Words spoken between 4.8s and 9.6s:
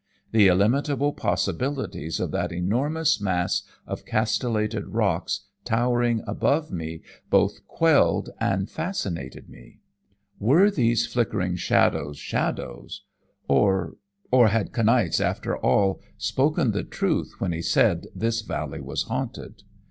rocks towering above me both quelled and fascinated